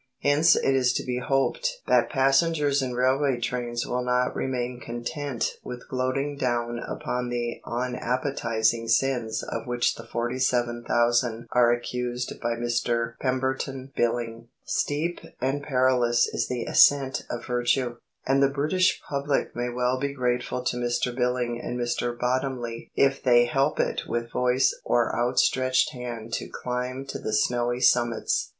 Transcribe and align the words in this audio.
Hence 0.23 0.55
it 0.55 0.73
is 0.73 0.93
to 0.93 1.03
be 1.05 1.19
hoped 1.19 1.69
that 1.85 2.09
passengers 2.09 2.81
in 2.81 2.95
railway 2.95 3.39
trains 3.39 3.85
will 3.85 4.03
not 4.03 4.35
remain 4.35 4.79
content 4.83 5.57
with 5.63 5.87
gloating 5.89 6.37
down 6.37 6.79
upon 6.79 7.29
the 7.29 7.61
unappetising 7.67 8.87
sins 8.87 9.43
of 9.43 9.67
which 9.67 9.93
the 9.93 10.03
forty 10.07 10.39
seven 10.39 10.83
thousand 10.87 11.45
are 11.51 11.71
accused 11.71 12.33
by 12.41 12.55
Mr 12.55 13.13
Pemberton 13.19 13.91
Billing. 13.95 14.47
Steep 14.65 15.19
and 15.39 15.61
perilous 15.61 16.25
is 16.25 16.47
the 16.47 16.63
ascent 16.63 17.21
of 17.29 17.45
virtue, 17.45 17.97
and 18.25 18.41
the 18.41 18.49
British 18.49 19.03
public 19.07 19.55
may 19.55 19.69
well 19.69 19.99
be 19.99 20.13
grateful 20.15 20.63
to 20.63 20.77
Mr 20.77 21.15
Billing 21.15 21.61
and 21.63 21.77
Mr 21.79 22.17
Bottomley 22.17 22.89
if 22.95 23.21
they 23.21 23.45
help 23.45 23.79
it 23.79 24.07
with 24.07 24.31
voice 24.31 24.73
or 24.83 25.15
outstretched 25.15 25.91
hand 25.91 26.33
to 26.33 26.49
climb 26.49 27.05
to 27.05 27.19
the 27.19 27.33
snowy 27.33 27.79
summits. 27.79 28.49